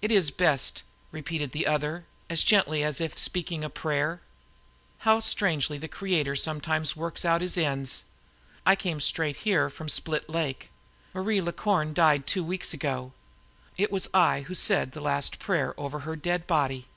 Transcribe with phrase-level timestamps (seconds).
[0.00, 0.82] "It is best,"
[1.12, 4.20] repeated the other, as gently as if speaking a prayer.
[5.06, 8.02] "How strangely the Creator sometimes works out His ends!
[8.66, 10.70] I came straight here from Split Lake.
[11.14, 13.12] Marie La Corne died two weeks ago.
[13.76, 16.88] It was I who said the last prayer over her dead body!"